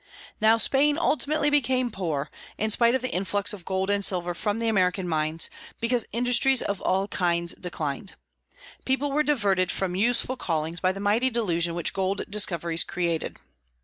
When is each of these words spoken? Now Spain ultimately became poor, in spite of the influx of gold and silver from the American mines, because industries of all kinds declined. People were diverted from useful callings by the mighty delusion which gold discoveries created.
Now 0.41 0.57
Spain 0.57 0.97
ultimately 0.97 1.51
became 1.51 1.91
poor, 1.91 2.31
in 2.57 2.71
spite 2.71 2.95
of 2.95 3.03
the 3.03 3.11
influx 3.13 3.53
of 3.53 3.65
gold 3.65 3.91
and 3.91 4.03
silver 4.03 4.33
from 4.33 4.57
the 4.57 4.67
American 4.67 5.07
mines, 5.07 5.47
because 5.79 6.07
industries 6.11 6.63
of 6.63 6.81
all 6.81 7.07
kinds 7.07 7.53
declined. 7.53 8.15
People 8.83 9.11
were 9.11 9.21
diverted 9.21 9.69
from 9.69 9.93
useful 9.95 10.37
callings 10.37 10.79
by 10.79 10.91
the 10.91 10.99
mighty 10.99 11.29
delusion 11.29 11.75
which 11.75 11.93
gold 11.93 12.23
discoveries 12.31 12.83
created. 12.83 13.37